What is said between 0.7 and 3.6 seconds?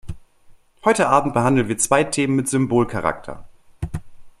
Heute abend behandeln wir zwei Themen mit Symbolcharakter.